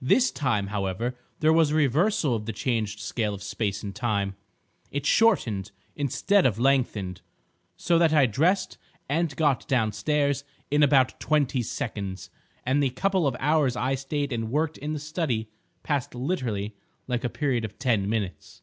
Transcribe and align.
This 0.00 0.30
time, 0.30 0.68
however, 0.68 1.18
there 1.40 1.52
was 1.52 1.72
a 1.72 1.74
reversal 1.74 2.32
of 2.36 2.46
the 2.46 2.52
changed 2.52 3.00
scale 3.00 3.34
of 3.34 3.42
space 3.42 3.82
and 3.82 3.92
time; 3.92 4.36
it 4.92 5.04
shortened 5.04 5.72
instead 5.96 6.46
of 6.46 6.60
lengthened, 6.60 7.22
so 7.76 7.98
that 7.98 8.12
I 8.12 8.26
dressed 8.26 8.78
and 9.08 9.34
got 9.34 9.66
downstairs 9.66 10.44
in 10.70 10.84
about 10.84 11.18
twenty 11.18 11.62
seconds, 11.62 12.30
and 12.64 12.80
the 12.80 12.90
couple 12.90 13.26
of 13.26 13.34
hours 13.40 13.74
I 13.74 13.96
stayed 13.96 14.32
and 14.32 14.52
worked 14.52 14.78
in 14.78 14.92
the 14.92 15.00
study 15.00 15.48
passed 15.82 16.14
literally 16.14 16.76
like 17.08 17.24
a 17.24 17.28
period 17.28 17.64
of 17.64 17.80
ten 17.80 18.08
minutes." 18.08 18.62